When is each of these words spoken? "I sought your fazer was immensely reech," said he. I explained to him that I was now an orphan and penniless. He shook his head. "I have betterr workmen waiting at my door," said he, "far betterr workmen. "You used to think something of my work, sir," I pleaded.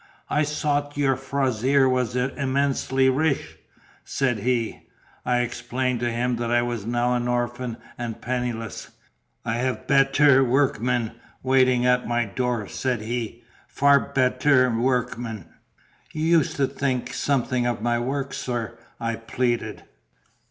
"I 0.31 0.41
sought 0.41 0.97
your 0.97 1.15
fazer 1.15 1.87
was 1.87 2.15
immensely 2.15 3.07
reech," 3.07 3.59
said 4.03 4.39
he. 4.39 4.87
I 5.27 5.41
explained 5.41 5.99
to 5.99 6.11
him 6.11 6.37
that 6.37 6.49
I 6.49 6.63
was 6.63 6.87
now 6.87 7.13
an 7.13 7.27
orphan 7.27 7.77
and 7.99 8.19
penniless. 8.19 8.85
He 8.85 8.87
shook 8.87 8.95
his 8.95 9.45
head. 9.45 9.45
"I 9.45 9.53
have 9.59 9.85
betterr 9.87 10.43
workmen 10.43 11.11
waiting 11.43 11.85
at 11.85 12.07
my 12.07 12.25
door," 12.25 12.67
said 12.67 13.01
he, 13.03 13.43
"far 13.67 13.99
betterr 14.11 14.71
workmen. 14.71 15.45
"You 16.11 16.25
used 16.39 16.55
to 16.55 16.65
think 16.65 17.13
something 17.13 17.67
of 17.67 17.83
my 17.83 17.99
work, 17.99 18.33
sir," 18.33 18.79
I 18.99 19.17
pleaded. 19.17 19.83